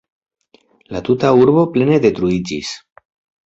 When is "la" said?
0.95-1.03